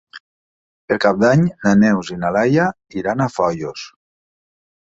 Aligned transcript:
Per 0.91 0.97
Cap 1.03 1.19
d'Any 1.23 1.43
na 1.67 1.75
Neus 1.83 2.11
i 2.15 2.19
na 2.23 2.33
Laia 2.39 2.67
iran 3.03 3.25
a 3.27 3.29
Foios. 3.37 3.85